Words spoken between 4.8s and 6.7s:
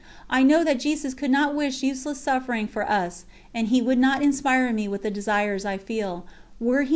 with the desires I feel, were He not willing to